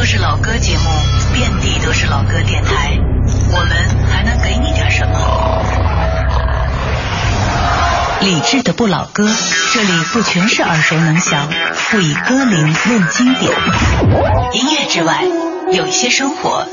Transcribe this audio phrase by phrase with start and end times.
[0.00, 0.88] 都是老歌节目，
[1.34, 2.98] 遍地都是老歌电台，
[3.52, 3.70] 我们
[4.10, 5.62] 还能给你点什么？
[8.22, 9.28] 理智的不老歌，
[9.74, 11.46] 这里不全是耳熟能详，
[11.90, 13.52] 不以歌龄论经典。
[14.54, 15.22] 音乐之外，
[15.70, 16.66] 有一些生活，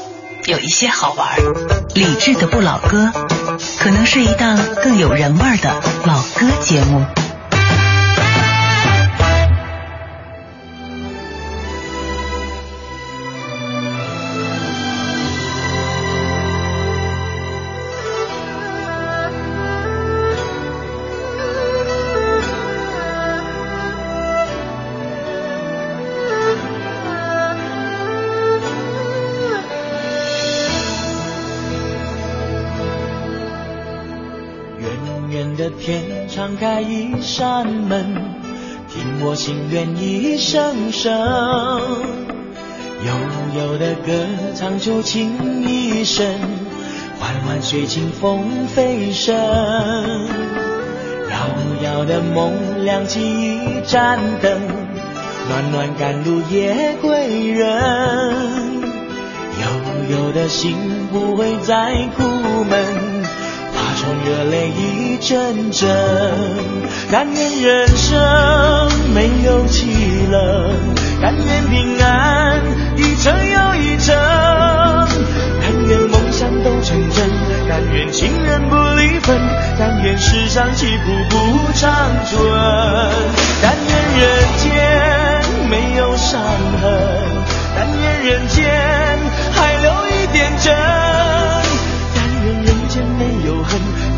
[0.45, 1.27] 有一些好玩。
[1.95, 3.11] 理智的不老歌，
[3.77, 7.05] 可能是一档更有人味的老歌节目。
[36.37, 38.13] 敞开一扇门，
[38.87, 41.11] 听我心愿一声声，
[43.03, 43.11] 悠
[43.59, 44.11] 悠的歌
[44.53, 46.39] 唱出情意深，
[47.19, 49.35] 缓缓随清风飞升，
[51.31, 51.39] 遥
[51.81, 54.61] 遥的梦亮起一盏灯，
[55.49, 57.67] 暖暖赶路夜归人，
[59.59, 60.77] 悠悠的心
[61.11, 62.23] 不会再苦
[62.69, 63.06] 闷。
[64.25, 65.89] 热泪一阵阵，
[67.11, 72.61] 但愿人生没有凄冷，但愿平安
[72.95, 74.15] 一程又一程，
[75.61, 77.29] 但愿梦想都成真，
[77.67, 79.37] 但愿情人不离分，
[79.79, 81.91] 但愿世上疾苦不长
[82.25, 82.39] 存，
[83.61, 86.41] 但愿人间没有伤
[86.81, 87.43] 痕，
[87.75, 88.96] 但愿人间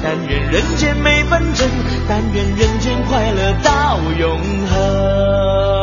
[0.02, 1.68] 但愿人间没纷争，
[2.08, 5.79] 但愿人间快乐到永恒。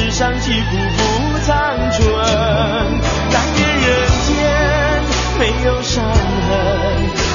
[0.00, 2.00] 世上几乎不残存
[3.30, 3.90] 但愿人
[4.26, 4.32] 间
[5.38, 6.18] 没有伤痕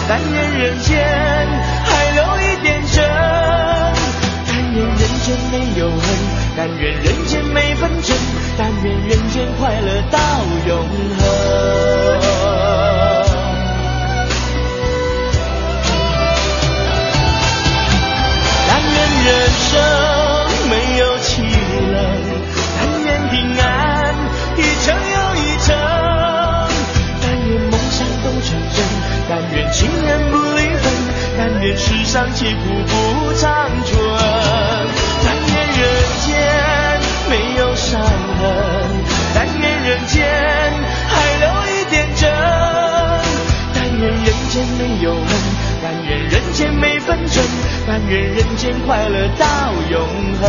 [0.09, 0.97] 但愿人间
[1.85, 3.05] 还留一点真
[4.47, 6.01] 但愿人间没有恨
[6.57, 8.17] 但愿人间没纷争
[8.57, 10.19] 但愿人间快乐到
[10.67, 10.75] 永
[11.19, 11.24] 恒。
[31.77, 33.97] 世上疾苦不长存，
[35.23, 35.83] 但愿人
[36.25, 36.27] 间
[37.29, 38.45] 没有伤痕，
[39.33, 40.25] 但愿人间
[41.07, 42.31] 还留一点真，
[43.73, 45.27] 但愿人间没有恨，
[45.83, 47.43] 但愿人间没纷争，
[47.87, 50.01] 但愿人间快乐到永
[50.41, 50.45] 恒，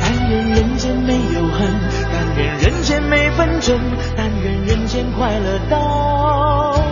[0.00, 1.68] 但愿人间没有恨，
[2.12, 3.78] 但愿人间没纷争，
[4.16, 6.82] 但愿人间快乐到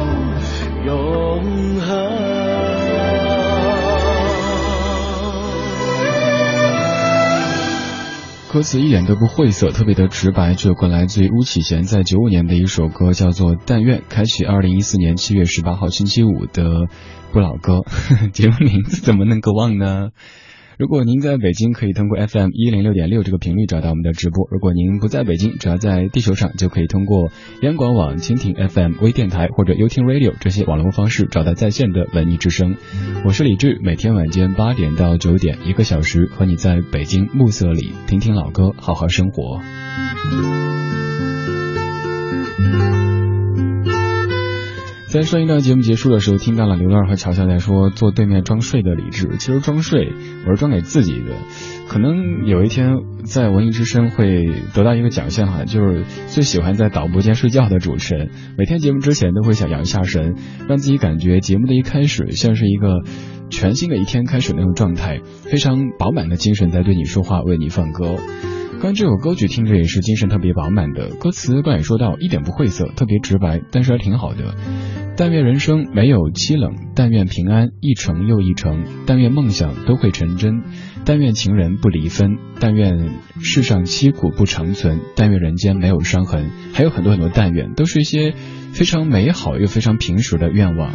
[0.84, 2.35] 永恒。
[8.56, 10.54] 歌词一点都不晦涩，特别的直白。
[10.54, 16.86] 这首歌来自于巫启贤在九五年的一首歌，叫做《但愿》，开启二零一四年七月十八号星期五的
[17.32, 17.82] 不老歌。
[18.32, 20.08] 节目名字怎么能够忘呢？
[20.78, 27.32] 如果您在北京，可以通过 FM 一零六点六这个频率找到我们的直播；如果您不在北京，只要在地球上，就可以通过
[27.62, 32.76] 央广网、蜻蜓 FM、微电台或者优听 Radio 这些网络方式找到在线的文艺之声。
[33.24, 39.62] 我是李志，每天晚间八点到九点，一个小时和你在北京暮色里听听老歌，好好生活。
[45.16, 50.12] 在上一段节目结束的时候，听到了刘乐和乔乔在说坐对面装睡的李志，其实装睡
[50.44, 51.32] 我是装给自己的。
[51.88, 58.28] 可能有一天在文艺之声会得到一个奖项哈，就是最喜欢在导播间睡觉的主持人。
[58.58, 60.34] 每天节目之前都会想养一下神，
[60.68, 63.02] 让自己感觉节目的一开始像是一个
[63.48, 68.16] 全新的一天开始那种状态，非常饱满的精神在对你说话，为你放歌。
[68.80, 74.54] 关于这首歌曲听着也是精神特别饱满的，歌词刚也说到一点不晦涩，特别直白，但是还挺好的。
[75.16, 80.62] 但愿人生没有凄冷，但愿平安一程又一程，但愿梦想都会成真，
[81.06, 88.34] 但愿情人不离分，但愿世上凄苦不长存，但愿人间没有伤痕，还有很多很多但愿，都是一些
[88.72, 90.92] 非常美好又非常平实的愿望。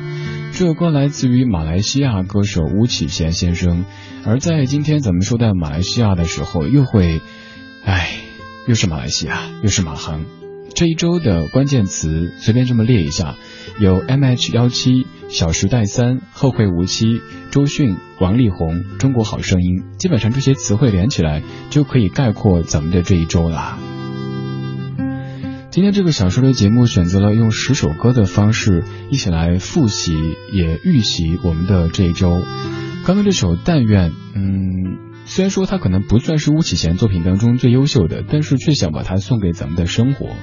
[0.53, 3.85] 这首歌来自于马来西亚歌手巫启贤先生，
[4.23, 7.21] 而在今天咱们说到马来西亚的时候，又会。
[7.83, 8.09] 哎，
[8.67, 10.25] 又是马来西亚，又是马航。
[10.73, 13.35] 这一周的关键词随便这么列一下，
[13.79, 23.77] 有 M H 幺七、小时代三、后会无期、周迅、王力宏、中国好声音，基本上这些词汇连起来就可以概括咱们的这一周啦。
[25.71, 30.13] 今天这个小说的节目选择了用十首歌的方式一起来复习，
[30.53, 32.41] 也预习我们的这一周。
[33.05, 34.80] 刚刚这首《但愿》，嗯。
[35.33, 40.35] 虽然说他可能不算是巫启贤作品当中最优秀的，但是却想把它送给咱们的生活。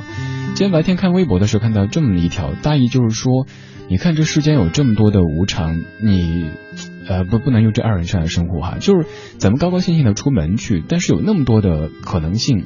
[0.54, 3.46] 今天白天看微博的时候看到这么一条，大意就是说，
[3.90, 6.50] 你看这世间有这么多的无常，你，
[7.06, 9.06] 呃，不不能用这二人善来生活哈，就是
[9.36, 12.64] 咱们高高兴兴的出门去，但是有那么多的可能性，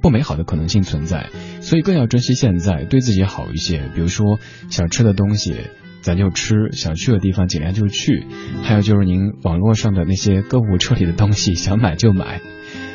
[0.00, 1.30] 不美好的可能性存在，
[1.60, 3.90] 所以更要珍惜现在，对自己好一些。
[3.96, 4.38] 比如说
[4.70, 5.56] 想吃的东西。
[6.04, 8.26] 咱就吃，想去的地方尽量就去。
[8.62, 12.42] 还有就是您网络上的那些购物车里的东西，想买就买。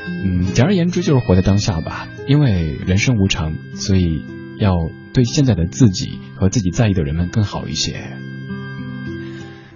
[0.08, 2.08] 嗯，简而言之就是活在当下吧。
[2.28, 4.24] 因为人生无常，所以
[4.60, 4.74] 要
[5.12, 7.96] 对现在的自己和自己在意的人们更好一些。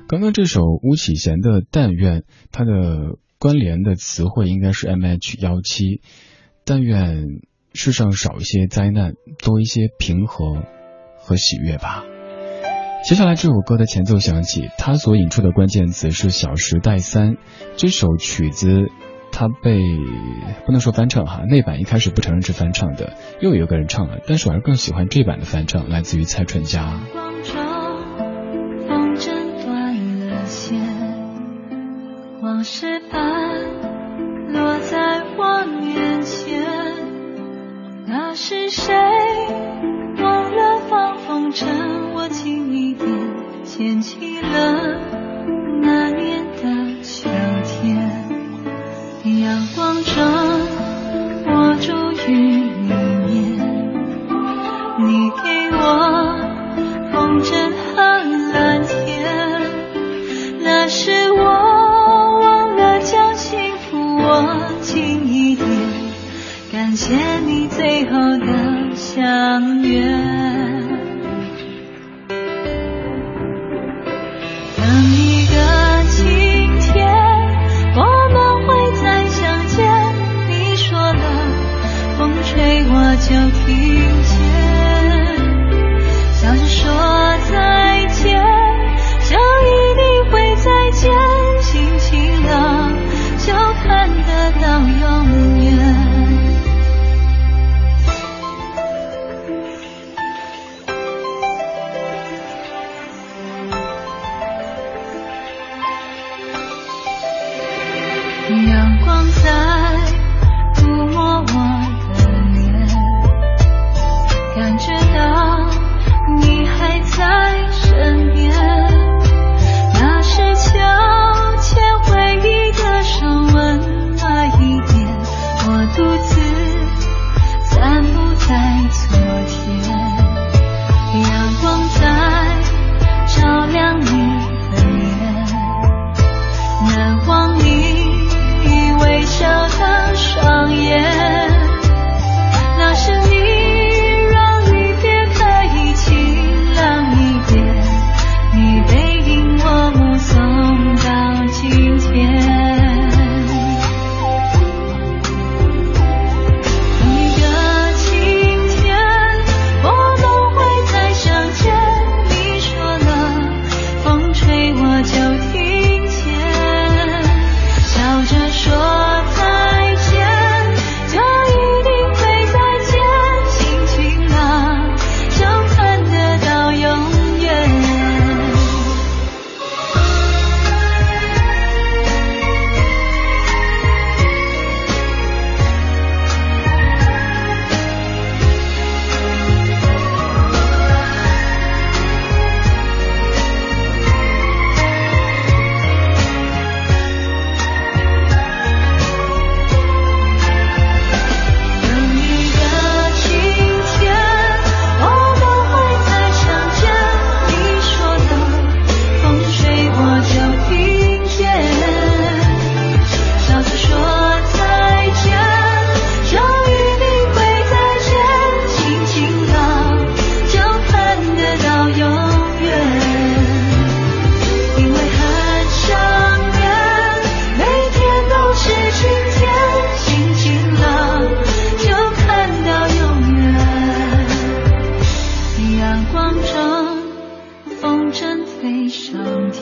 [0.08, 2.20] 刚刚这首巫启贤的《但愿》，
[2.52, 6.02] 它的关联的词汇应该是 M H 幺七。
[6.66, 7.26] 但愿
[7.74, 10.64] 世上少一些灾难，多一些平和
[11.18, 12.06] 和喜悦吧。
[13.04, 17.34] 接下来这首歌的前奏响起，它所引出的关键词是《小时代三》。
[17.76, 18.88] 这首曲子
[19.30, 19.82] 他被
[20.66, 27.02] 不能说翻唱哈，那版一开始不承认是翻唱的，又有一个人唱了，但是我还是更喜欢这版的翻唱，来自于蔡淳佳。
[38.46, 38.94] 是谁
[40.22, 41.66] 忘了放风筝？
[42.14, 42.74] 我轻。
[43.64, 45.33] 牵起了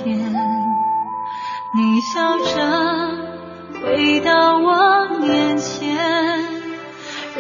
[0.03, 0.71] 天。
[1.73, 5.95] 你笑着回到我面前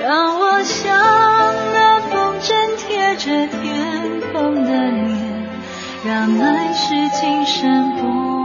[0.01, 0.97] 让我像
[1.73, 5.49] 那风筝贴着天空的脸
[6.05, 8.40] 让爱是今生不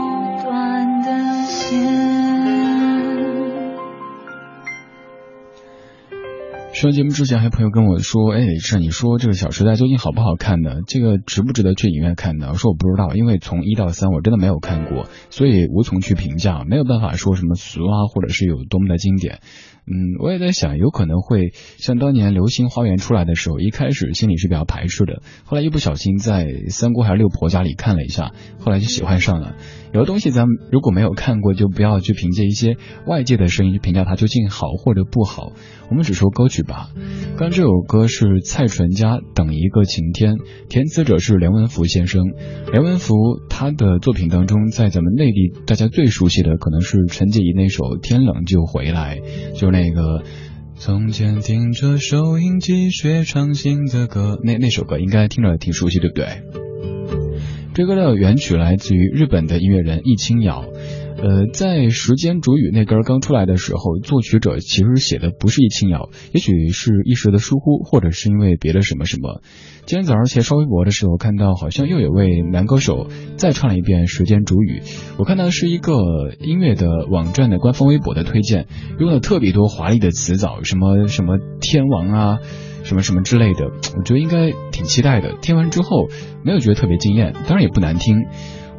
[6.77, 10.81] 上节目之前，还有朋友跟我说：“哎，是你说这个《小时代》究竟好不好看呢？
[10.85, 19.39] 这个值不值得去影院看呢？”我说我不知道，因为从一到三我真的没有看过，所以无从去评价，没有办法说什么俗啊，或者是有多么的经典。
[19.87, 29.55] 嗯，我也在想，有可能会像当年《流星花园》出来的时候，一开始心里是比较排斥的，后来一不小心在三姑还是六婆家里看了一下，后来就喜欢上了。
[29.97, 32.77] 有的东西咱们如果没有看过，就不要去凭借一些
[33.07, 35.53] 外界的声音去评价它究竟好或者不好。
[35.89, 36.91] 我们只说歌曲吧。
[37.35, 40.35] 刚这首歌是蔡淳佳《等一个晴天》，
[40.69, 42.25] 填词者是梁文福先生。
[42.71, 43.15] 梁文福
[43.49, 49.17] 他的作品当中，在咱们内地大家最熟悉的可能是陈洁仪那首《天冷就回来》，
[49.59, 50.21] 就那个
[50.75, 56.27] 从前听着收音机学唱新的歌，那那首歌应该听着挺熟悉，对不对？
[57.77, 60.65] 这歌的原曲来自于日本的音乐人易清瑶。
[61.19, 69.41] 呃，在《时间煮雨》那歌刚出来的时候，作曲者其实写的不是易清瑶，也许是一时的疏忽，或者是因为别的什么什么。
[69.87, 74.81] 今天早上起来刷微博的时候，看到好像又有位男歌手再唱了一遍《时间煮雨》，
[75.17, 75.95] 我看到是一个
[76.39, 78.67] 音乐的网站的官方微博的推荐，
[78.99, 82.37] 用了特别多华丽的词藻，什么什么天王啊，
[82.83, 83.65] 什么什么之类的，
[83.97, 85.33] 我觉得应该挺期待的。
[85.41, 86.09] 听完之后
[86.43, 88.17] 没有觉得特别惊艳，当然也不难听。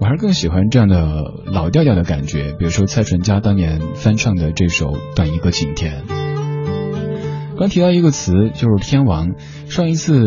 [0.01, 6.05] 我还是更喜欢这样的老调调的感觉，比如说蔡淳佳当年翻唱的这首《等一个晴天》。
[7.59, 9.35] 刚提到一个词，就是天王。
[9.67, 10.23] 上一次，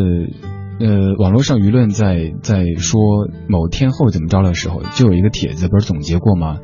[0.82, 3.00] 呃，网络上舆论在在说
[3.48, 6.58] 某天后怎么着的时候，就有一个帖子不是总结过吗？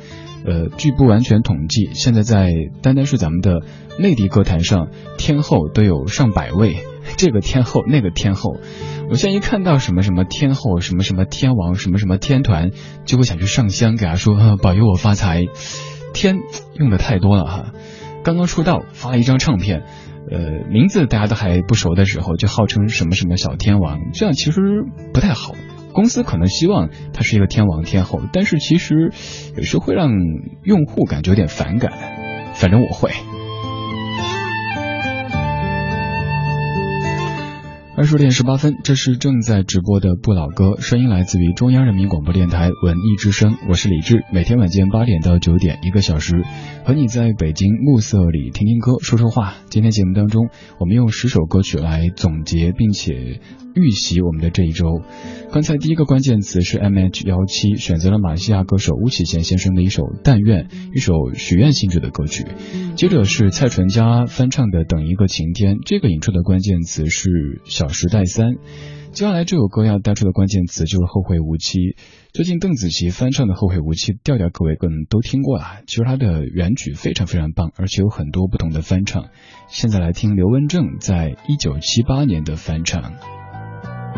[0.45, 3.61] 呃，据不完全统计，现在在单单是咱们的
[3.97, 6.75] 内地歌坛上，天后都有上百位，
[7.17, 8.57] 这个天后那个天后。
[9.09, 12.71] 我现在一看到什么什么天后，什么什么天王，什么什么天团，
[13.05, 15.45] 就会想去上香给他说保佑我发财。
[16.13, 16.39] 天
[16.73, 17.73] 用的太多了哈，
[18.23, 19.83] 刚刚出道发了一张唱片，
[20.31, 24.61] 呃，名字大家都还不熟的时候就号称什么什么小天王，这样其实
[25.13, 25.53] 不太好。
[25.93, 29.11] 公司可能希望他是一个天王天后，但是其实
[29.55, 30.09] 有时候会让
[30.63, 31.91] 用户感觉有点反感，
[32.55, 33.11] 反正我会。
[37.97, 46.43] 二十点十八分，这是正在直播的不老歌，声音来自于中央人民广播电台文艺之声，我是李志，每天晚间八点到九点，一个小时，
[46.85, 49.55] 和你在北京暮色里听听歌，说说话。
[49.71, 50.49] 今天节目当中，
[50.79, 53.41] 我们用十首歌曲来总结，并且。
[53.77, 55.01] 预习我们的这一周，
[55.51, 62.43] 刚才第一个关键词是 M H 幺七，选择了马来西亚歌手巫启贤先生的一首《但愿》，一首许愿性质的歌曲。
[62.95, 67.29] 接着是蔡淳佳翻唱的《等一个晴天》，这个引出的关键词是
[67.65, 68.53] 《小时代三》。
[69.13, 71.79] 接下来这首歌要带出的关键词就是《后会无期》。
[72.33, 75.63] 最近邓紫棋翻唱的《后会无期》，调调各位可能都听过了。
[75.87, 79.29] 其实它的原曲非常非常棒，而且有很多不同的翻唱。
[79.69, 83.13] 现在来听刘文正在一九七八年的翻唱。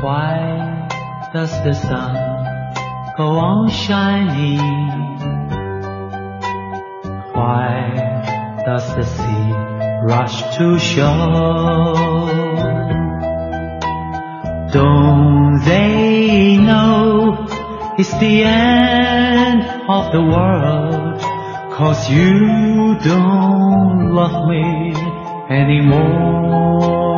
[0.02, 0.88] Why
[1.34, 2.16] does the sun
[3.18, 4.58] go on shining?
[7.36, 9.52] Why does the sea
[10.08, 11.96] rush to shore?
[14.72, 17.46] Don't they know
[17.98, 21.20] it's the end of the world?
[21.74, 24.94] Cause you don't love me
[25.50, 27.09] anymore.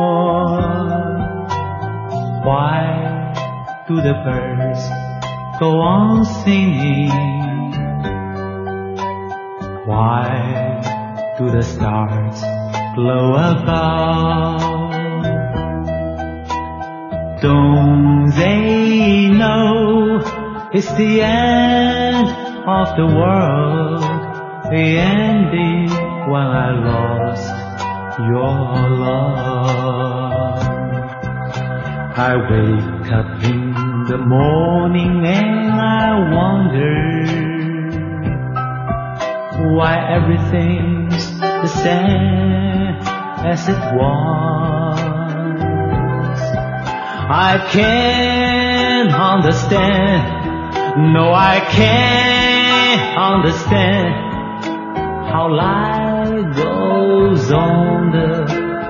[2.44, 4.82] Why do the birds
[5.60, 7.08] go on singing?
[9.86, 12.40] Why do the stars
[12.96, 14.60] glow above?
[17.40, 20.18] Don't they know
[20.74, 22.26] it's the end
[22.66, 24.02] of the world,
[24.64, 25.90] the ending
[26.28, 30.71] when I lost your love?
[32.14, 33.72] I wake up in
[34.04, 37.24] the morning and I wonder
[39.74, 42.98] why everything's the same
[43.46, 45.00] as it was.
[47.30, 54.14] I can't understand, no, I can't understand
[55.32, 58.44] how life goes on the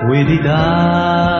[0.09, 1.32] way it does.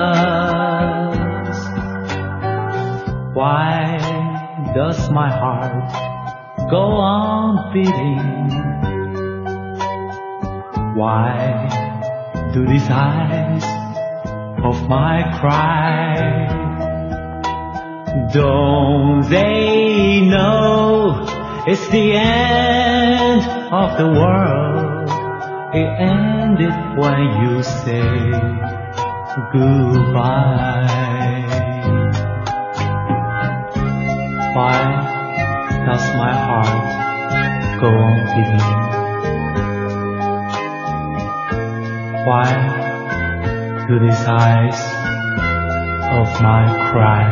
[4.93, 8.49] Does my heart go on beating?
[10.95, 11.29] Why
[12.53, 13.63] do these eyes
[14.63, 16.47] of my cry.
[18.31, 21.25] Don't they know
[21.65, 23.41] it's the end
[23.81, 25.09] of the world?
[25.73, 28.03] It ended when you say
[29.51, 31.02] goodbye.
[34.53, 34.77] Why
[35.83, 36.85] does my heart
[37.81, 38.69] go on beating?
[42.27, 42.47] Why
[43.87, 44.79] do these eyes
[46.19, 47.23] of mine cry?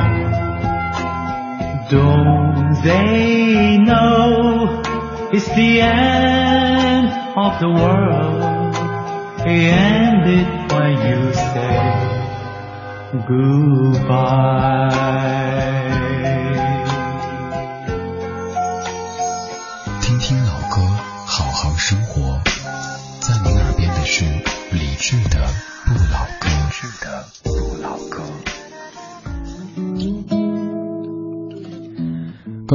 [1.92, 4.82] Don't they know
[5.32, 7.08] it's the end
[7.38, 8.74] of the world?
[9.46, 12.10] It ended when you said
[13.28, 14.82] goodbye.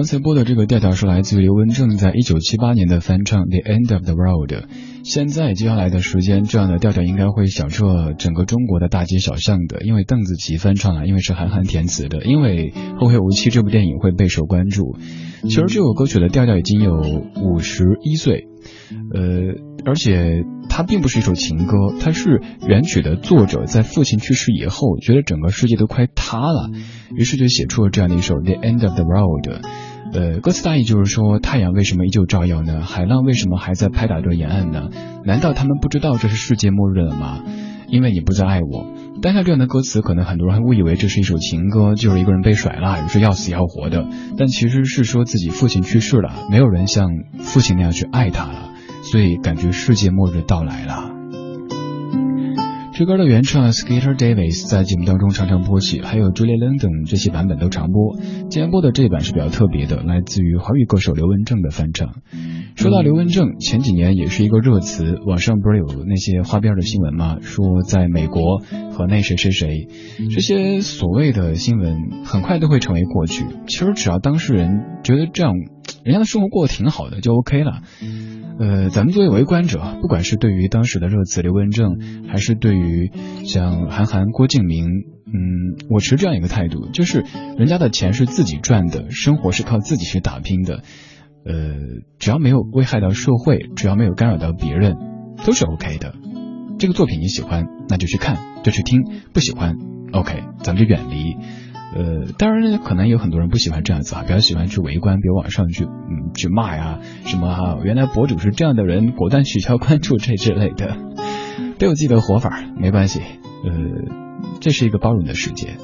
[0.07, 4.53] 刚才播的这个调调是来自于刘文正在一九七八年的翻唱《The End of the World》。
[5.03, 14.97] 现在接下来的时间，这样的调调应该会响彻整个中国的大街小巷的，因为邓紫棋翻唱了，因为是韩寒填词的，因为《后会无期》这部电影会备受关注。
[15.43, 16.93] 其实这首歌曲的调调已经有
[17.43, 18.47] 五十一岁，
[19.13, 19.21] 呃，
[19.85, 26.71] 而且它并不是一首情歌，它是原曲的作者在父亲去世以后，觉得整个世界都快塌了，
[27.17, 29.65] 于是就写出了这样的一首《The End of the World》。
[30.13, 32.81] 呃，歌词大意就是说，太阳为什么依旧照耀呢？
[32.83, 34.89] 海浪为什么还在拍打着沿岸呢？
[35.25, 37.43] 难道他们不知道这是世界末日了吗？
[37.89, 38.87] 因为你不再爱我。
[39.23, 44.07] 单看这样的歌词，可能很多人还误以为这是一首情歌，就是一个人被甩了，于是要死要活的。
[44.37, 48.71] 但其实是说自己父亲去世了，没有人像父亲那样去爱他了，
[49.03, 51.16] 所以感觉世界末日到来了。
[52.99, 58.17] 这歌的原唱 Skater Davis 在节目当中常常播起，还有 Julie London 这些版本都常播。
[58.49, 62.15] 今天播的这一版是比较特别的，来自于华语歌手刘文正的翻唱。
[62.75, 67.37] 说到刘文正，前几年也是一个热词，网上不是有那些花边的新闻吗？
[67.43, 69.89] 说在美国和那谁谁谁，
[70.35, 73.45] 这些所谓的新闻很快都会成为过去。
[73.67, 75.53] 其实只要当事人觉得这样，
[76.03, 77.83] 人家的生活过得挺好的，就 OK 了。
[78.59, 83.11] 呃，咱们作为围观者，不管是对于当时的热词刘文正，还是对于于
[83.45, 87.25] 像韩寒、郭敬明，嗯，我持这样一个态度，就是
[87.59, 90.83] 人家的钱是自己赚的，生活是靠自己去打拼的，
[91.45, 91.55] 呃，
[92.19, 94.97] 只要没有危害到社会，只要没有干扰到别人，
[95.45, 96.15] 都是 OK 的。
[96.79, 99.01] 这个作品你喜欢，那就去看，就去听；
[99.33, 99.77] 不喜欢
[100.13, 101.37] ，OK，咱们就远离。
[101.95, 110.99] 呃，当然，可能有很多人不喜欢这样子啊，比较喜欢去围观，比如网上去嗯去骂呀，什么哈，原来博主是这样的人，果断取消关注这之类的，
[111.79, 113.21] 都有自己的活法，没关系。
[113.21, 113.73] 呃，
[114.61, 115.77] 这是一个包容的世界，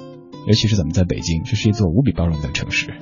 [0.46, 2.94] 尤其是咱们在北京，这是一座无比包容的城市。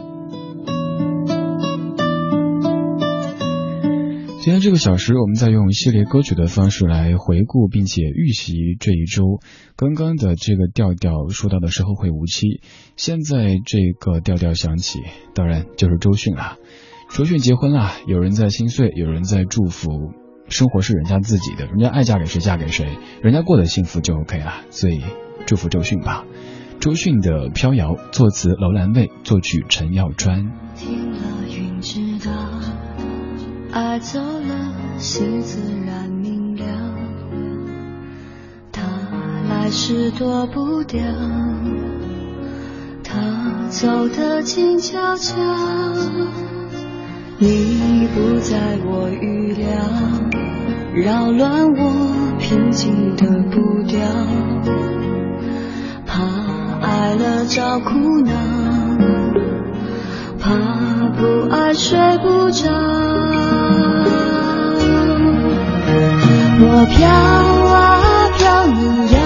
[4.43, 9.39] 今天这个小时，我们在用系列歌曲的方式来回顾并且预习这一周。
[9.77, 12.61] 刚刚的这个调调说到的是后会无期，
[12.97, 15.01] 现在这个调调响起，
[15.35, 16.57] 当然就是周迅了。
[17.11, 20.13] 周迅结婚了，有人在心碎，有人在祝福。
[20.51, 24.53] 生活是人家自己的，人家爱嫁给谁嫁给谁，人家过得幸福就 OK 了。
[24.71, 25.03] 所以
[25.47, 26.25] 祝福周迅吧。
[26.81, 30.51] 周迅的《飘摇》，作词楼兰蔚，作曲陈耀川。
[30.77, 32.33] 听了云知道，
[33.71, 36.65] 爱走了，心自然明了。
[38.73, 38.83] 他
[39.49, 41.03] 来时躲不掉，
[43.05, 45.37] 他走得静悄悄。
[47.43, 49.67] 你不在我预料，
[50.93, 53.99] 扰乱我平静的步调。
[56.05, 56.21] 怕
[56.83, 58.33] 爱了找苦恼，
[60.39, 60.51] 怕
[61.17, 62.69] 不爱睡不着。
[66.63, 69.20] 我飘啊飘，你摇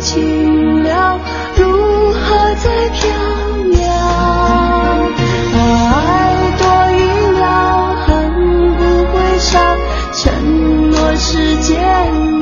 [0.00, 1.20] 情了，
[1.56, 3.00] 如何再飘
[3.70, 3.78] 渺？
[5.92, 5.94] 爱
[6.58, 6.98] 多一
[7.38, 7.44] 秒，
[8.06, 8.08] 恨
[8.76, 8.80] 不
[9.12, 9.60] 会少，
[10.14, 12.39] 承诺是煎熬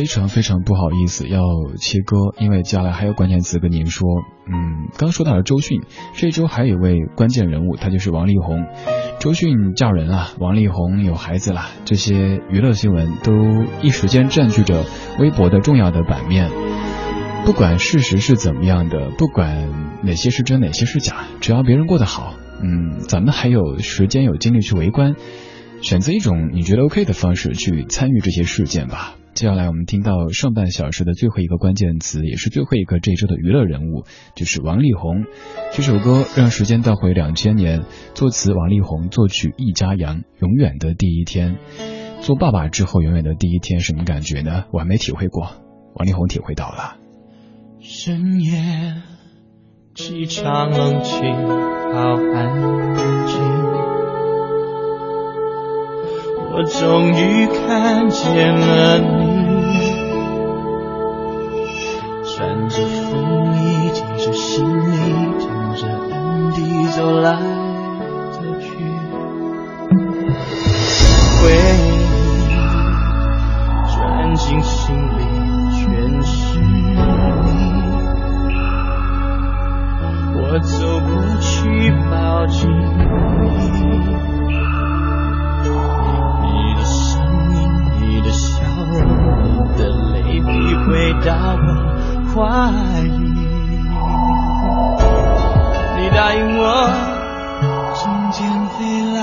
[0.00, 1.42] 非常非常不好意思要
[1.76, 4.08] 切歌，因为接下来还有关键词跟您说。
[4.50, 5.82] 嗯，刚说到了周迅，
[6.14, 8.64] 这周还有一位关键人物，他就是王力宏。
[9.18, 13.30] 周迅嫁人了，王力宏有孩子了，这些娱乐新闻都
[13.82, 14.86] 一时间占据着
[15.18, 16.50] 微博的重要的版面。
[17.44, 19.68] 不管事实是怎么样的，不管
[20.02, 25.14] 哪些是真哪些是假，只要别人过得好，嗯，咱们还有时间有精力去围观。
[25.82, 29.16] 选择一种你觉得 OK 的方式去参与这些事件吧。
[29.32, 35.24] 接下来我们听到上半小时的最后一个关键词，也是最后一个这一周的娱乐人物，就是王力宏。
[35.72, 40.22] 这首歌让时间倒回两千年，作词王力宏，作曲易家扬。
[40.40, 41.56] 永远的第一天，
[42.20, 44.64] 做爸爸之后永远的第一天，什么感觉呢？
[44.72, 45.52] 我还没体会过，
[45.94, 46.96] 王力宏体会到了。
[47.80, 49.02] 深夜，
[49.94, 51.18] 机场冷清，
[51.94, 53.99] 好安静。
[56.52, 59.06] 我终于看见了你，
[62.26, 64.92] 穿着风衣，提着行李，
[65.38, 66.58] 撑着恩地
[66.88, 67.38] 走来
[68.32, 68.66] 走去，
[71.40, 71.88] 回忆
[73.94, 75.22] 钻进心里，
[75.78, 76.96] 全是你。
[80.34, 81.10] 我走过
[81.40, 82.68] 去，抱紧
[92.34, 93.10] 怀里，
[95.96, 96.64] 你答应我
[97.94, 98.38] 今天
[98.68, 98.78] 飞
[99.14, 99.18] 来，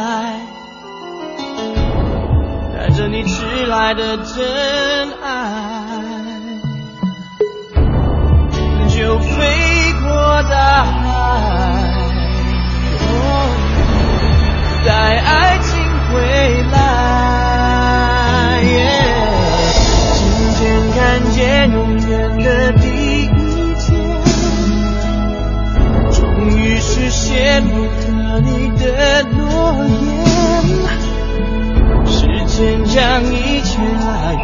[2.73, 5.29] 带着你迟来的真爱，
[8.89, 11.05] 就飞过大海，
[14.85, 15.57] 带爱
[32.97, 34.43] 将一切拉远，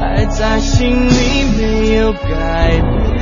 [0.00, 3.18] 爱在心里没有改变。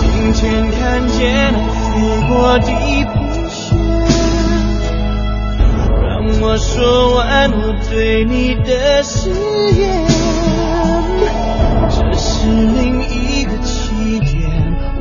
[0.00, 2.70] 今天看见飞过地。
[6.42, 9.28] 我说完我对你的誓
[9.78, 10.06] 言，
[11.90, 14.50] 这是另一个起点，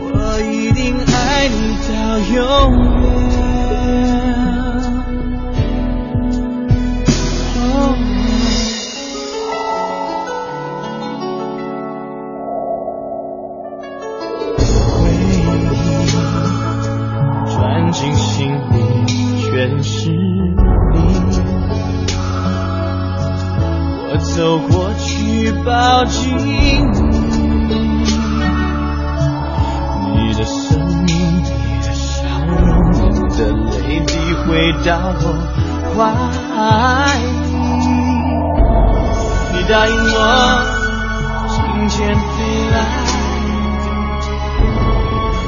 [0.01, 2.37] 我一定爱你到永
[2.91, 2.98] 远。
[24.39, 26.79] 走过去，抱紧你，
[30.15, 31.51] 你的声音，你
[31.85, 34.15] 的笑容，你的泪滴
[34.47, 35.23] 回到我
[35.93, 35.99] 怀
[37.19, 37.27] 里。
[39.51, 40.15] 你答应我，
[41.49, 42.31] 今天飞
[42.71, 42.77] 来，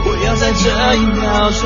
[0.04, 1.64] 我要在这一秒钟。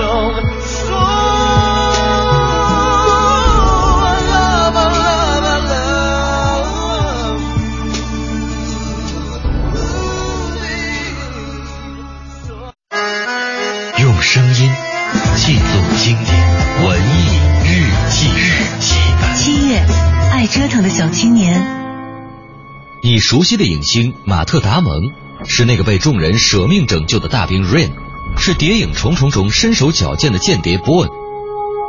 [23.16, 25.02] 你熟悉的影星马特·达蒙
[25.46, 27.92] 是那个被众人舍命拯救的大兵 Rain，
[28.36, 31.14] 是谍影重重中身手矫健的间谍 Bourne。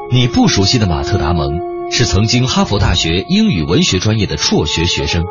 [0.08, 1.50] 你不熟悉的马特·达蒙
[1.90, 5.24] 是曾经哈佛大学英语文学专业的辍学学生。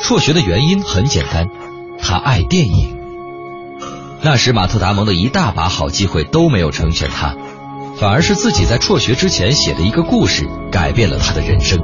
[0.00, 1.48] 辍学的原因很简单，
[1.98, 2.96] 他爱电影。
[4.22, 7.34] 那时，马特·达蒙的一大把好机会都没有成全他，
[7.96, 11.80] 反而是自己在辍学之前写的一个故事改变了他的人生。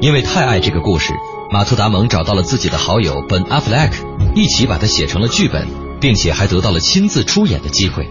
[0.00, 1.12] 因为太爱这个故事，
[1.50, 5.66] 马特·达蒙找到了自己的好友本·阿弗莱克，一起把它写成了剧本，
[5.98, 8.06] 并且还得到了亲自出演的机会。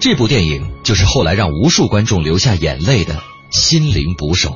[0.00, 3.14] 这部电影就是后来让无数观众流下眼泪的
[3.50, 4.50] 《心灵捕手》。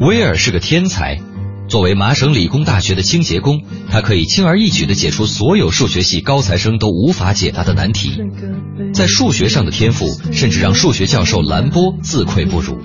[0.00, 1.20] 威尔是个天才。
[1.68, 8.12] 作为麻省理工大学的清洁工，他可以轻而易举地解出所有数学系高材生都无法解答的难题，
[8.94, 12.78] 在数学上的天赋甚至让数学教授兰波自愧不如。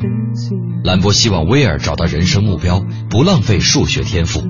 [0.84, 4.42] 兰波希望威尔找到人生目标，不浪费数学天赋。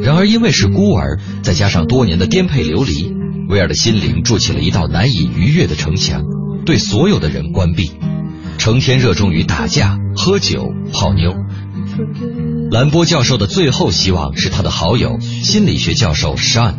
[0.00, 3.12] 然而，因为是孤儿，再加上多年的颠沛流离，
[3.48, 6.22] 威尔的心灵筑起了一道难以逾越的城墙，
[6.64, 7.90] 对所有的人关闭。
[8.58, 11.34] 成天热衷于打架、喝酒、泡妞。
[12.70, 16.74] 兰波教授的最后希望是他的好友心理学教授 Sean，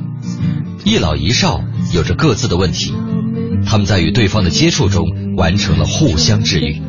[0.84, 1.62] 一老一少
[1.94, 2.94] 有着各自的问题，
[3.66, 6.82] 他们在与对方的接触中完成了互相治愈。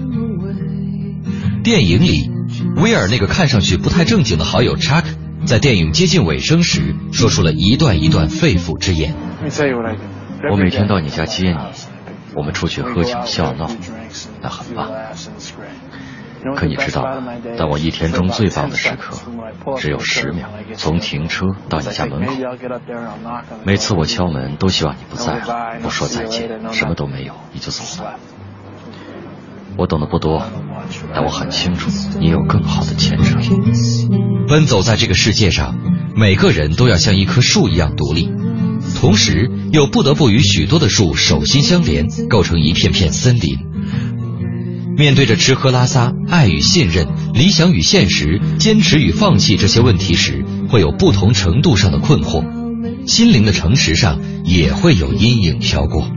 [1.63, 2.31] 电影里，
[2.77, 5.05] 威尔那个看上去不太正经的好友 Chuck，
[5.45, 9.15] 在电影接近尾声时，说出了一段一段肺腑之言。
[10.51, 11.57] 我每天到你家接你，
[12.35, 13.71] 我们出去喝酒笑闹，
[14.41, 14.91] 那很棒。
[16.57, 17.05] 可你知道，
[17.57, 19.17] 但我一天中最棒的时刻
[19.77, 22.33] 只有十秒，从停车到你家门口。
[23.65, 28.15] 每次我敲门，都希望你不在了，不说再见，什么都没有，你就走了。
[29.77, 30.43] 我懂得不多，
[31.15, 33.41] 但我很清楚，你有更好的前程。
[34.49, 35.77] 奔走在这个世界上，
[36.17, 38.33] 每个人都要像一棵树一样独立，
[39.01, 43.67] 同时又不得不与许多的树手心相连，构成一片片森林。
[44.99, 52.45] 面对着吃喝拉撒、爱与信任、理想与现实、坚持与放弃这些问题时，会有不同程度上的困惑，
[53.07, 56.11] 心灵的城池上也会有阴影飘过。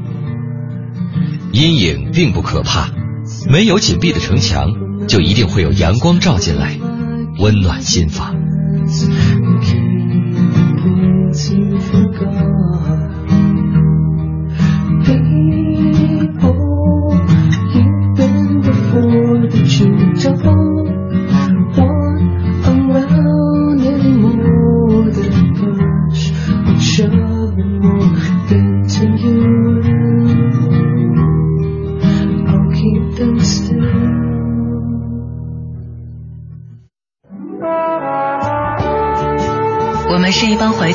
[1.51, 2.89] 阴影并不可怕，
[3.47, 4.71] 没有紧闭的城墙，
[5.07, 6.79] 就一定会有阳光照进来，
[7.37, 8.35] 温暖心房。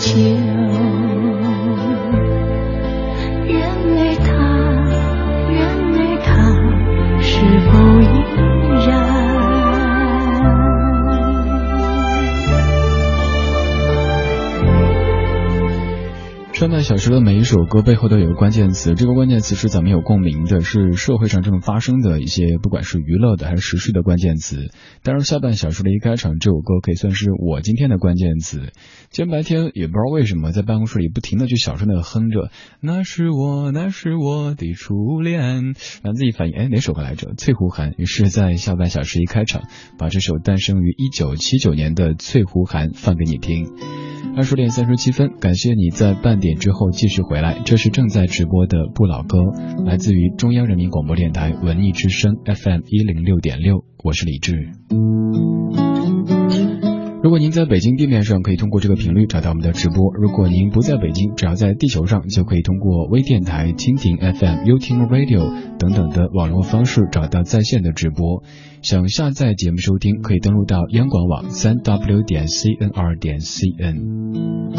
[0.00, 0.59] 千
[16.70, 24.70] 半小时的每一首歌背后都有个关键词，这个关键词是咱们有共鸣的，是社会上正发生的一些，不管是娱乐的还是时事的关键词。
[25.02, 28.72] 当然，下半小时的一开场，这首歌可以算是我今天的关键词。
[29.10, 35.40] 今天白天也不知道为什么，在办公室里不停的就小声的哼着，那是我，那是我的初恋。
[36.02, 37.34] 然后自己反应，哎，哪首歌来着？
[37.36, 37.94] 翠湖寒。
[37.96, 39.62] 于是，在下半小时一开场，
[39.98, 43.66] 把这首诞生于一九七九年的翠湖寒放给你听。
[44.36, 47.60] 二十点三十七分，感谢你在半点之后继续回来。
[47.64, 49.38] 这是正在直播的不老歌，
[49.84, 54.70] 来自于中央人民广播电台文艺之声 FM 一零六点六，我是李志。
[57.22, 68.42] 如果您在北京地面上，可以通过这个频率找到我们的直播；如果您不在北京，只要在地球上，就可以通过微电台、蜻蜓 FM、优听 Radio 等等的网络方式找到在线的直播。
[68.80, 74.72] 想下载节目收听，可以登录到央广网三 w 点 cnr 点 cn。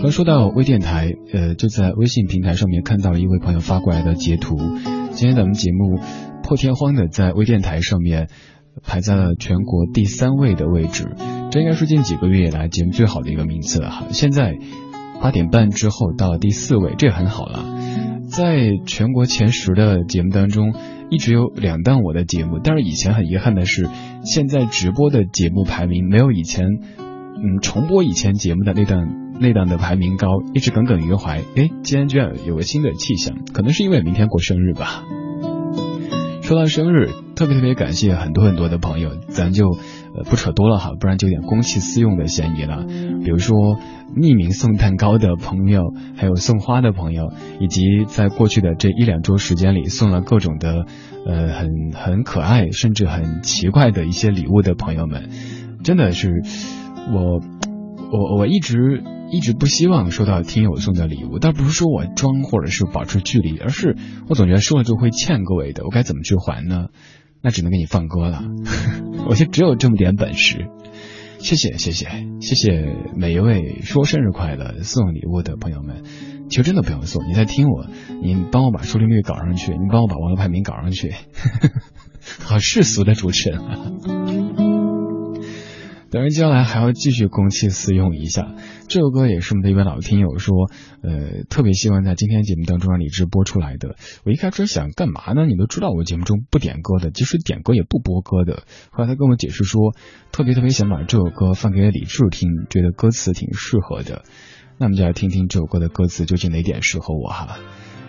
[0.00, 4.56] 刚说到微电台，呃，就在微信平台上面看到了一位朋友发过来的截图。
[5.10, 6.00] 今天咱们节目
[6.42, 8.28] 破天荒的在微电台上面。
[8.82, 11.14] 排在了全国第三位的位置，
[11.50, 14.06] 这应该是近几个月以来节目最好的一个名次了哈。
[14.10, 14.56] 现在
[15.20, 17.64] 八点半之后到第四位，这也很好了。
[18.28, 20.74] 在全国前十的节目当中，
[21.10, 23.88] 一直有两档我的节目，但是以前很遗憾的是，
[24.22, 26.66] 现在直播的节目排名没有以前，
[26.98, 29.08] 嗯，重播以前节目的那档
[29.40, 31.38] 那档的排名高，一直耿耿于怀。
[31.56, 35.04] 哎，今天居然有个新的气象，可能是因为明天过生日吧。
[36.42, 39.78] 说到生日，特别特别感谢很多很多的朋友，咱就
[40.28, 42.84] 不扯多了哈，不然就有点公器私用的嫌疑了。
[43.22, 43.78] 比如说
[44.16, 50.86] 匿名送蛋糕的朋友，还有送花的朋友，以及在过去的这一两周时间里送了各种的
[51.26, 55.30] 呃很很可爱甚至很奇怪的一些礼物的朋友们，
[55.84, 56.42] 真的是
[57.14, 57.40] 我
[58.10, 59.04] 我我一直。
[59.30, 63.94] 一直不希望收到听友送的礼物，倒不是说我装或者是保持距离，而是
[64.26, 66.86] 我总觉得收了就会欠各位的，我该怎么去还呢？
[67.42, 68.42] 那只能给你放歌了，
[69.28, 70.66] 我就只有这么点本事。
[71.38, 72.06] 谢谢谢谢
[72.40, 76.02] 谢谢每一位说生日快乐送礼物的朋友们，
[76.50, 77.86] 其实真的不用送，你在听我，
[78.22, 81.14] 你帮我把收听率搞上去，你帮我把网络排名搞上去，
[82.42, 84.77] 好世俗的主持人啊。
[86.10, 88.54] 当然，接下来还要继续公器私用一下。
[88.88, 90.70] 这首歌也是我们的一位老听友说，
[91.02, 93.96] 呃，特别希望在今天节目当中让李志播出来的。
[94.24, 95.44] 我一开始想干嘛呢？
[95.44, 98.62] 你都知道我节目中不点歌的，即使点歌也不播歌的。
[98.90, 99.94] 后来他跟我解释说，
[100.32, 104.24] 特别特别想把这首歌放给李志听，觉得歌词挺适合的。
[104.78, 107.58] 那我们就来听听这首歌的歌词究竟哪点适合我哈。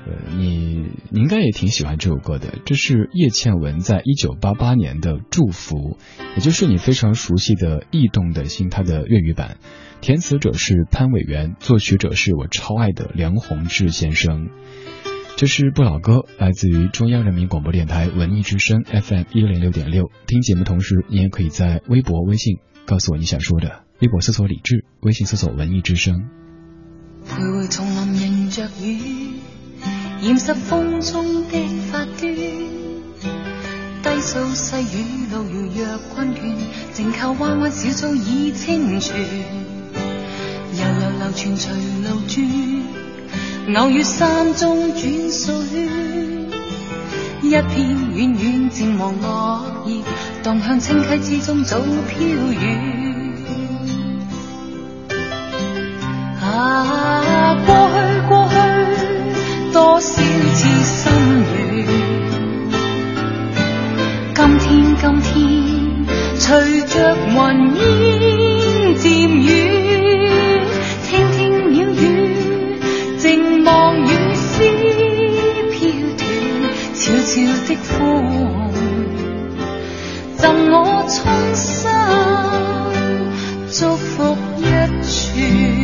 [0.06, 5.98] 呃你你应该也挺喜欢这首歌的，这是叶倩文在一九八八年的《祝福》，
[6.36, 9.58] 也就是你非常熟悉的《异动的心》它的粤语版，
[10.02, 14.50] 填词者是潘伟元，作曲者是我超爱的梁鸿志先生。
[15.36, 20.12] 这是不老歌，来自于中央人民广播电台文艺之声 FM 一零六点六。
[20.28, 23.84] 听节目同时，你也可以在微博、微信告诉我你想说的。
[24.02, 26.30] 微博搜索李志，微信搜索文艺之声。
[30.22, 31.58] 掩饰风中的
[31.90, 32.36] 发端，
[34.04, 36.58] 低诉细雨路遥若困倦，
[36.94, 39.16] 静靠弯弯小草已清泉，
[40.74, 41.72] 悠悠流泉随
[42.04, 42.46] 路转，
[43.78, 45.88] 偶遇山中转数圈，
[47.42, 50.02] 一片远远渐黄落叶，
[50.44, 53.00] 荡向清溪之中早飘远。
[56.42, 57.94] 啊，过去
[58.28, 58.39] 过去。
[59.80, 60.12] 多少次
[60.84, 61.10] 心
[64.36, 64.68] 软，今天
[64.98, 65.32] 今天，
[66.38, 66.44] 随
[66.82, 67.38] 着云
[67.78, 67.80] 烟
[68.98, 69.08] 渐
[69.42, 69.48] 远，
[71.08, 71.38] 听听
[71.72, 72.04] 鸟语，
[73.20, 74.50] 静望雨丝
[75.72, 75.80] 飘
[76.18, 76.22] 断，
[76.94, 77.32] 悄悄
[77.66, 77.90] 的呼
[78.36, 78.76] 唤，
[80.36, 80.76] 赠我
[81.08, 81.16] 衷
[81.56, 81.64] 心
[83.72, 84.62] 祝福一
[85.02, 85.79] 串。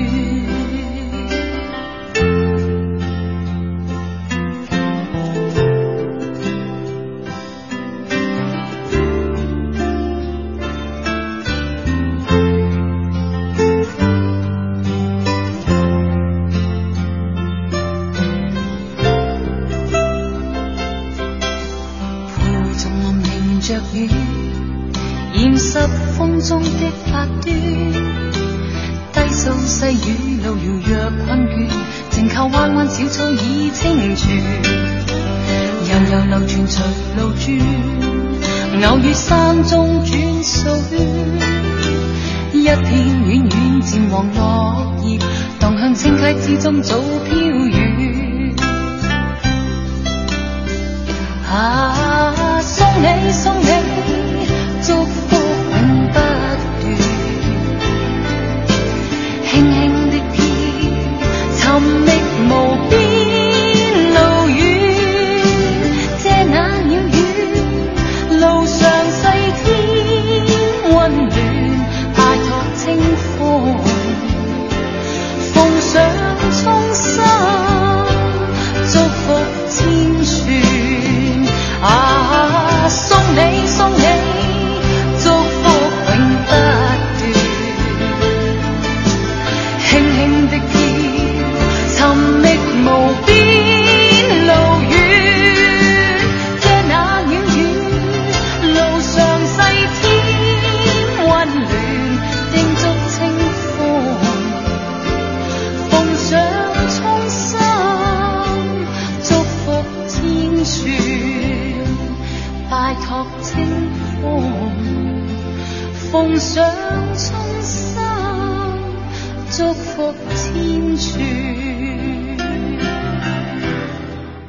[25.33, 25.79] 染湿
[26.17, 27.55] 风中的发端，
[29.13, 31.69] 低诉细雨路遥若困倦，
[32.09, 34.43] 静靠弯弯小草倚清泉，
[35.87, 36.83] 悠悠流泉随
[37.17, 37.45] 路转，
[38.91, 40.69] 偶遇山中转水，
[42.53, 42.83] 一片
[43.25, 45.17] 远远渐黄落叶，
[45.59, 46.97] 荡向清溪之中早
[47.29, 48.55] 飘远。
[51.47, 53.69] 啊，送你送你，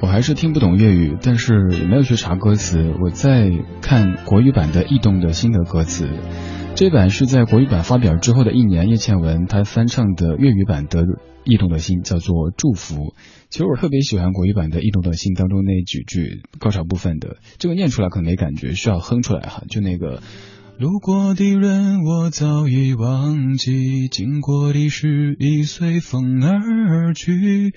[0.01, 2.95] 我还是听不懂粤语，但是也没有去查歌词。
[3.03, 3.51] 我在
[3.83, 6.09] 看国语版的《异动》的新的歌词，
[6.77, 11.03] 这版是在国语版发表之后的一年，叶倩文她翻唱的粤语版的
[11.43, 12.95] 《异动的心》叫做《祝福》。
[13.51, 19.65] 其实我特别喜欢国语版的《异动的心》当中那几句高潮部分的，这个念出来可能没感觉，需要哼出来哈。
[19.69, 20.23] 就那个
[20.79, 27.73] 路过的人我早已忘记，经过的事已随风而去。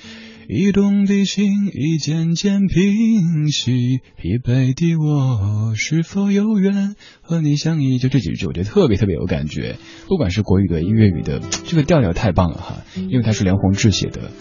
[0.49, 7.99] 移动的心已渐渐平息，疲惫的我是否有缘和你相依？
[7.99, 9.77] 就这几句，我觉得特别特别有感觉。
[10.09, 12.81] 不管是国语的、粤语的，这个调调太棒了哈！
[12.97, 14.31] 因为它是梁鸿志写的，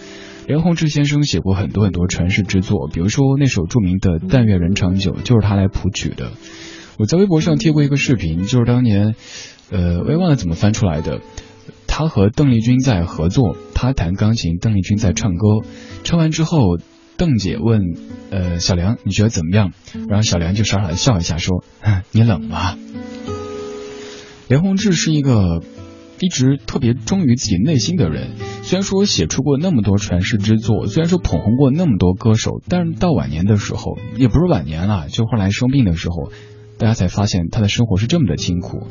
[0.49, 6.33] 梁鸿志先生写过很多很多传世之作，比如说那首著名的《但愿人长久》，就是他来谱曲的。
[6.99, 9.15] 我在微博上贴过一个视频，就是当年，
[9.71, 11.21] 呃，我也忘了怎么翻出来的。
[11.87, 15.65] 他和邓丽君在合作，他弹钢琴，邓丽君在唱歌。
[16.03, 16.59] 唱完之后，
[17.17, 17.81] 邓姐问
[18.31, 19.73] ：“呃，小梁，你觉得怎么样？”
[20.09, 21.63] 然后小梁就傻傻的笑一下，说
[22.11, 22.77] ：“你冷吗？”
[24.49, 25.63] 梁鸿志是一个
[26.21, 28.31] 一直特别忠于自己内心的人。
[28.63, 36.33] 虽然说写出过那么多传世之作，虽然说捧红过那么多歌手，但是到晚年的时候，也不是晚年了，就后来生病的时候，
[36.79, 38.87] 大家才发现他的生活是这么的清苦。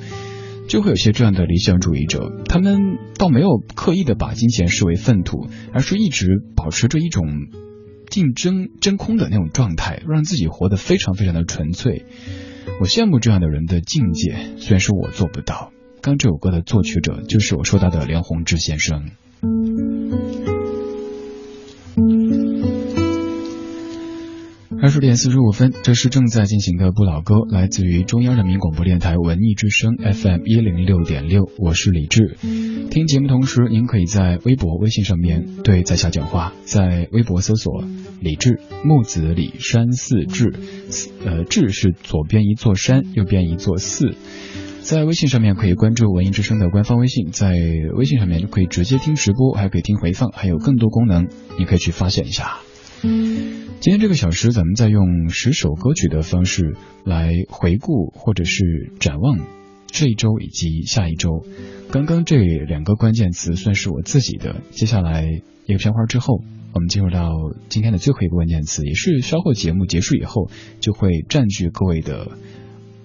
[0.68, 6.28] 就会有些这样的理想主义者，他们倒没有刻意的把金钱视为粪土，而是一直
[6.58, 7.24] 保持着一种
[8.10, 12.06] 竞争真空的那种状态，让自己活得非常非常的纯粹。
[12.82, 15.72] 我羡慕这样的人的境界，虽然说我做不到。
[16.02, 19.12] 刚这首歌的作曲者就是我说到的梁鸿志先生。
[24.88, 32.38] 二十点四十五分，这是正在进行的不老歌，来自于中央人民广播电台文艺之声 FM 一零六点六，我是李志。
[32.90, 37.84] 听节目同时，您可以在微博、微信上面对在下讲话，在微博搜索
[38.22, 40.54] 李志木子李山寺志，
[41.26, 44.16] 呃，志是左边一座山，右边一座寺。
[44.80, 47.52] 在微信上面可以关注文艺之声的官方微信，在
[47.98, 51.28] 微信上面就可以直接听直播，还可以听回放，还有更多功能，
[51.60, 52.60] 你可以去发现一下。
[53.02, 56.76] 今天这个小时，咱们在用十首歌曲的方式
[57.06, 59.38] 来回顾或者是展望
[59.86, 61.46] 这一周以及下一周。
[61.92, 64.62] 刚刚这两个关键词算是我自己的。
[64.72, 65.24] 接下来
[65.66, 66.42] 一个片花之后，
[66.74, 67.30] 我们进入到
[67.70, 72.32] 今天的最后一个关键词，也是稍后节目结束以后就会占据各位的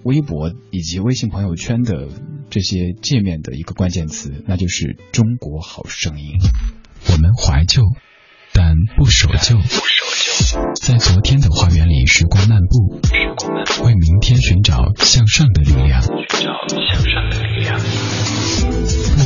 [0.03, 2.09] 微博以及微信朋友圈的
[2.49, 6.39] 这些界面的一个关键词，那就是《中国好声音》。
[7.13, 7.83] 我们怀旧。
[8.53, 9.57] 但不守旧，
[10.79, 13.01] 在昨天的花园里时光漫步，
[13.83, 16.01] 为明天寻找向上的力量。
[16.03, 16.15] 不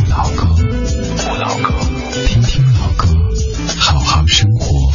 [0.09, 1.73] 老歌，不老歌，
[2.27, 3.07] 听听老歌，
[3.77, 4.86] 好好生活。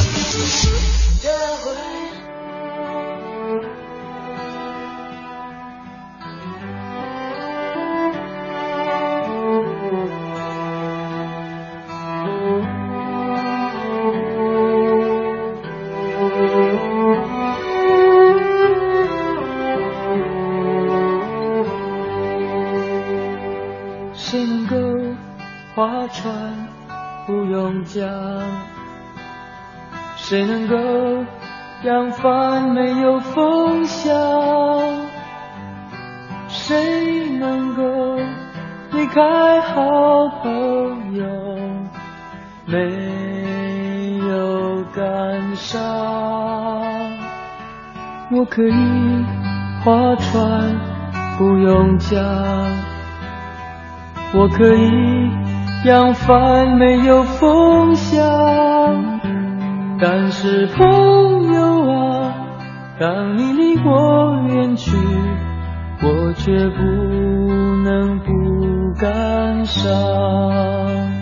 [32.21, 34.13] 帆没有风向？
[36.47, 37.83] 谁能够
[38.91, 39.81] 离开好
[40.41, 41.25] 朋友，
[42.65, 42.77] 没
[44.27, 45.81] 有感伤。
[48.31, 48.73] 我可以
[49.83, 50.75] 划船，
[51.37, 52.23] 不用桨。
[54.35, 55.29] 我可以
[55.85, 58.19] 扬帆，没有风向。
[59.99, 61.52] 但是朋友，
[62.99, 64.95] 当你离我远去，
[66.01, 66.81] 我却不
[67.83, 71.12] 能不感伤。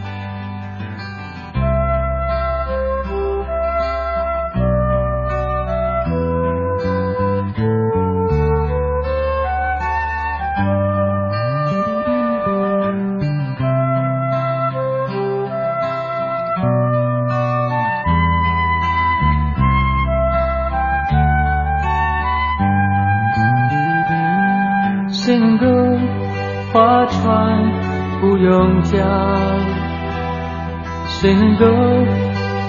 [31.22, 31.65] 谁能够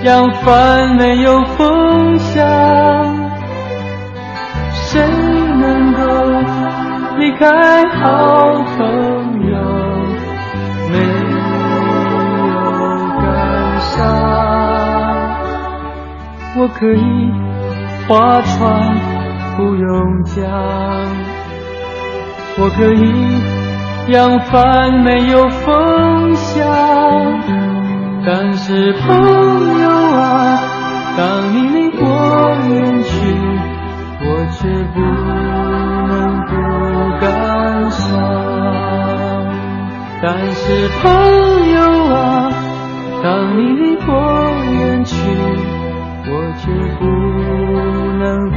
[0.05, 2.45] 扬帆没有风向？
[4.73, 6.03] 谁能够
[7.17, 8.85] 离开好朋
[9.49, 9.57] 友
[10.91, 12.61] 没有
[13.23, 13.25] 感
[13.81, 13.97] 伤？
[16.59, 17.33] 我可以
[18.07, 18.53] 划船
[19.57, 20.45] 不用桨。
[22.59, 27.62] 我可以扬帆，没有风向。
[28.25, 30.61] 但是朋友啊，
[31.19, 32.05] 当你离我
[32.69, 33.11] 远去，
[34.21, 34.97] 我却不
[36.07, 36.13] 能
[36.47, 36.51] 不
[37.21, 37.27] 感
[37.91, 38.01] 伤。
[40.23, 41.03] 但是朋
[41.75, 41.79] 友
[42.15, 42.17] 啊，
[43.25, 44.11] 当你离我
[44.79, 45.13] 远去，
[46.31, 46.63] 我却
[47.01, 47.03] 不
[48.19, 48.57] 能不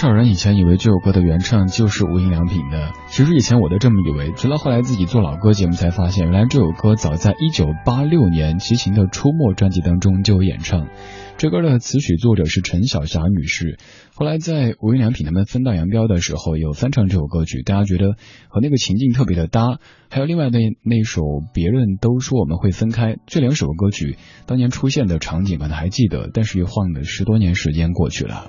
[0.00, 2.94] 少人以前以为这首歌的原唱就是无印良品的？
[3.08, 10.88] 其实以前我都这么以为，直到后来自己做老歌节目才发现，原来这首歌早在一九八六年齐秦的《出没》专辑当中就有演唱。
[11.36, 13.78] 这歌的词曲作者是陈小霞女士，
[14.14, 18.16] 后来在无印良品他们分道扬镳的时候，有翻唱这首歌曲，大家觉得
[18.48, 19.80] 和那个情境特别的搭。
[20.08, 21.20] 还有另外的那首
[21.52, 28.46] 《别人都说我们会分开》，这两首歌曲当年出现的场景可能还记得，但是又晃了十多年时间过去了。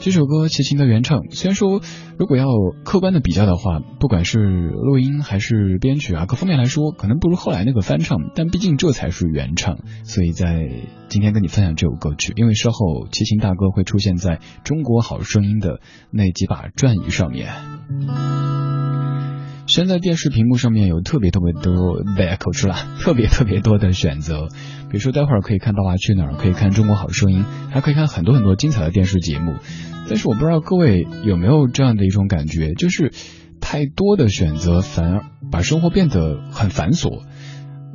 [0.00, 1.82] 这首歌齐秦的原唱，虽然说
[2.18, 2.46] 如果要
[2.84, 10.66] 客观的比较的话，不管是录音还是编曲啊，各方面来说，可能不如后来那个翻唱，但毕竟这才是原唱，所以在
[11.08, 15.80] 今天跟你分享这首歌曲，因为稍后齐秦大哥会出现在中国好声音的
[16.10, 17.48] 那几把转椅上面。
[19.70, 24.48] 现在电视屏幕上面有特别特别多，大家口吃了，特别特别多的选择。
[24.90, 29.54] 比如说，待会儿可以看《爸爸去哪儿》，可以看《中国好声音》，还可以看很多很多精彩的电视节目。
[30.08, 33.12] 但是我不知道各位有没有这样的一种感觉，就是
[33.60, 35.20] 太多的选择反而
[35.52, 37.20] 把生活变得很繁琐。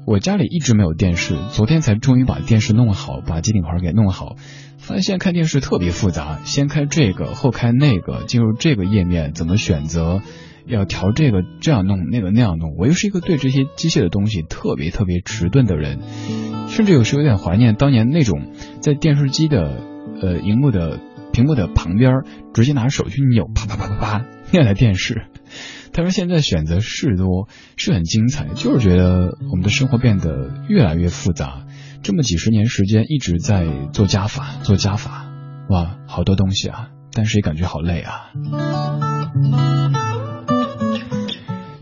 [0.08, 4.38] 我家里一直没有电视，昨天才终于把电视弄好，把机顶盒给弄好，
[4.78, 10.22] 发现看电视特别复杂，先开这个，后开那个，进入这个页面怎么选择。
[10.68, 16.00] 要调这个这样弄那个那样弄，我又是一个对这些机械的东西特别特别迟钝的人，
[16.68, 18.52] 甚至有时有点怀念当年那种
[18.82, 19.82] 在电视机的
[20.22, 21.00] 呃荧幕的
[21.32, 25.28] 屏幕的旁边直接拿手去扭，啪啪啪啪啪那台电视。
[25.94, 27.48] 他说现在选择是多，
[27.78, 31.64] 是很精彩，就是觉得我们的生活变得越来越复杂。
[32.04, 35.26] 这么几十年时间一直在做加法，做加法，
[35.70, 38.32] 哇，好多东西啊，但是也感觉好累啊。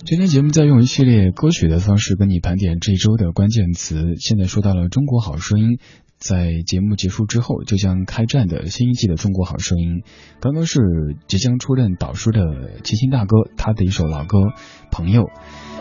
[0.06, 4.16] 今天节目在用一系列歌曲的方式跟你盘点这一周的关键词。
[4.20, 5.78] 现在说到了《中国好声音》，
[6.18, 10.00] 在节目结束之后就将开战的新一季的《中国好声音》，
[10.42, 10.82] 刚刚是
[11.28, 14.40] 即将出任导师的齐秦大哥他的一首老歌
[14.92, 15.22] 《朋友》。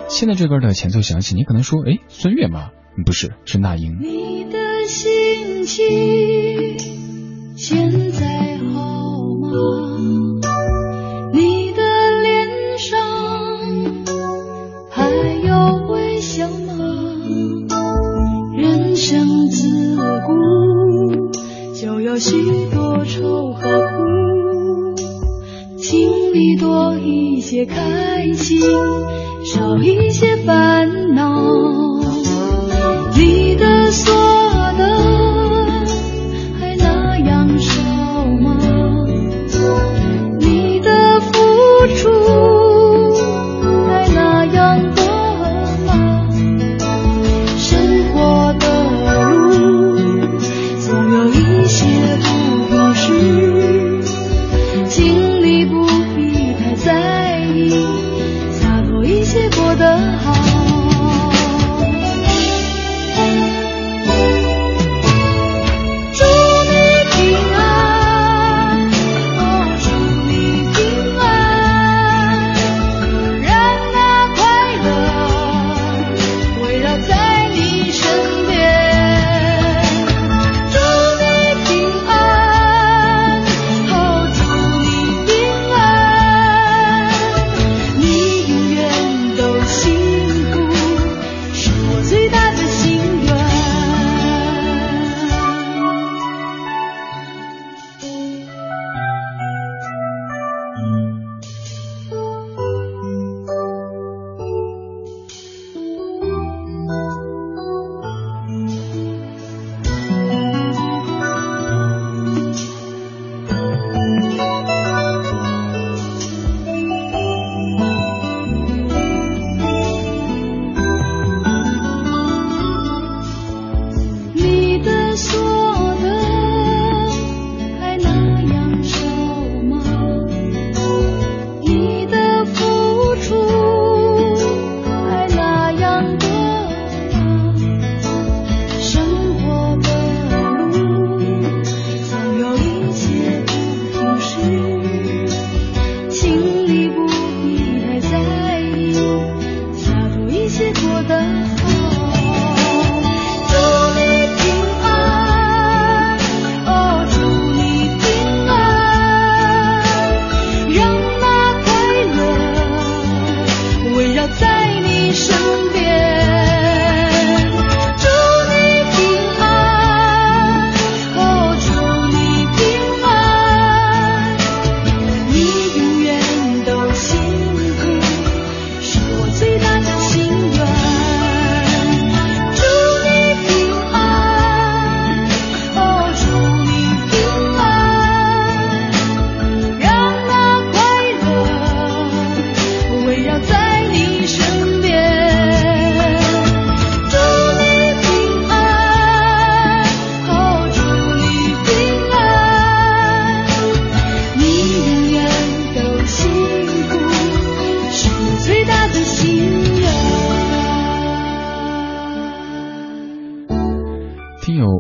[0.08, 2.70] 现在这歌的前奏响起，你可能说，哎，孙悦吗？
[3.04, 3.98] 不是，是那英。
[4.00, 6.78] 你的心情
[7.56, 8.51] 现在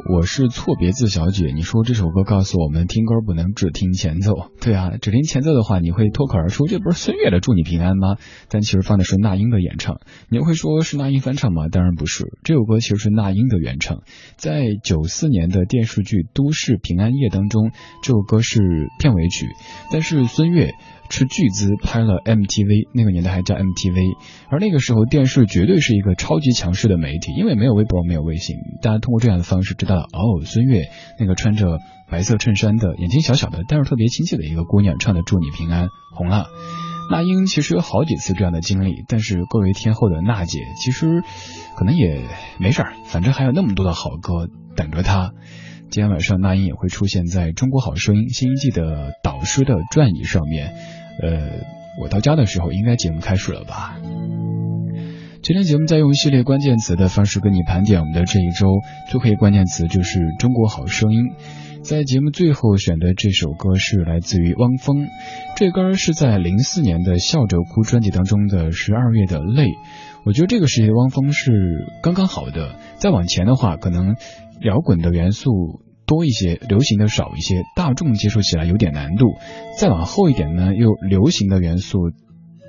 [0.04, 4.50] 我是错别字小姐，你说这首歌告诉我们听歌不能只听前奏。
[4.60, 8.16] 对啊，只听前奏的话，你会脱口而出这不是孙悦的《祝你平安》吗？
[8.48, 10.00] 但其实放的是那英的演唱。
[10.28, 11.68] 你会说是那英翻唱吗？
[11.68, 14.02] 当然不是，这首歌其实是那英的原唱。
[14.36, 17.70] 在九四年的电视剧《都市平安夜》当中，
[18.02, 18.60] 这首歌是
[18.98, 19.46] 片尾曲，
[19.92, 20.74] 但是孙悦。
[21.12, 24.16] 斥巨资拍了 MTV，那个年代还叫 MTV，
[24.48, 30.88] 而那个时候电视绝对是一个超级强势的媒体，因为没有微博，没有微信，大家通过这样的方式知道了哦，孙悦
[31.20, 36.46] 那个穿着白色衬衫的、眼睛小小的，但是特别亲切的一个姑娘唱的《祝你平安》红了。
[37.10, 41.22] 那英其实有好几次这样的经历，但是各位天后的娜姐其实
[41.76, 42.22] 可能也
[42.58, 45.32] 没事儿，反正还有那么多的好歌等着她。
[45.90, 50.72] 今天晚上那英也会出现在中国好声音新一季的导师的转椅上面。
[51.20, 51.50] 呃，
[52.00, 53.98] 我到家的时候，应该节目开始了吧？
[55.42, 58.78] 今天节目在用系列关键词的方式跟你盘点我们的这一周
[59.10, 61.32] 最后一个关键词就是中国好声音。
[61.82, 65.08] 在节目最后选的这首歌是来自于汪峰，
[65.56, 69.64] 这歌是在零四年的《笑着哭》专辑当中的《十二月的泪》。
[70.24, 71.50] 我觉得这个时期的汪峰是
[72.00, 72.76] 刚刚好的。
[72.98, 74.14] 再往前的话，可能
[74.60, 75.50] 摇滚的元素。
[76.12, 79.28] 多一些，流行的少一些，大众接受起来有点难度。
[79.78, 82.10] 再往后一点呢，又流行的元素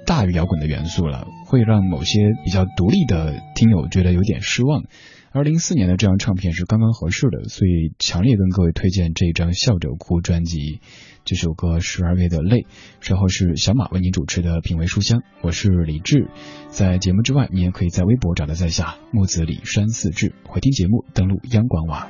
[0.05, 4.85] 大于摇滚的元素了，会让某些比较独立的听友觉得有点失望。
[5.33, 10.79] 而零四年的这张唱片是刚刚合适的，所以强烈跟各位推荐这一张《笑着哭》专辑。
[11.25, 12.59] 这首歌《十二月的泪》，
[13.01, 16.29] 稍后是小马为您主持的品味书香，我是李志。
[16.69, 22.07] 在节目之外，你也可以在微博找到在下木子李山四志，回听节目登录央广网。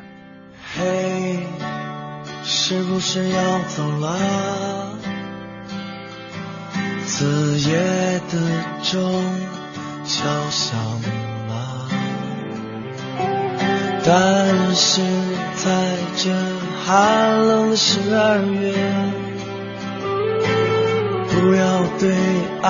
[2.55, 4.15] 是不是要走了？
[7.03, 8.37] 子夜的
[8.83, 9.23] 钟
[10.05, 10.79] 敲响
[11.49, 11.87] 了，
[14.05, 15.01] 但是
[15.55, 16.31] 在这
[16.85, 18.73] 寒冷的十二月，
[21.31, 22.15] 不要对
[22.61, 22.69] 爱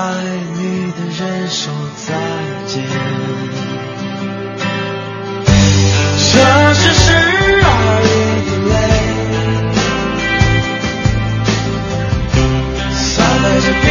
[0.55, 2.15] 你的人说再
[2.67, 2.83] 见。
[6.31, 7.32] 这是
[13.63, 13.87] 在冰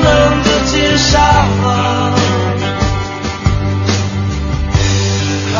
[0.00, 0.06] 冷
[0.44, 1.20] 的街上，
[5.56, 5.58] 还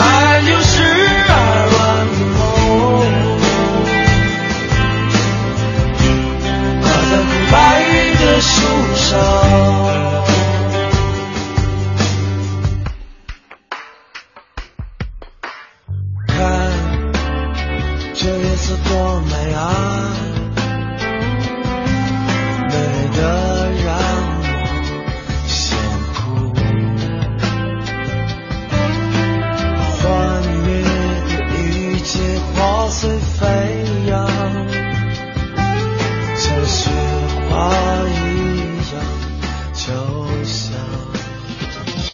[0.48, 0.70] 有十
[1.28, 1.30] 二
[1.74, 1.76] 万
[2.14, 2.38] 的梦，
[6.82, 7.54] 挂在空白
[8.20, 8.46] 的树
[8.94, 9.87] 上。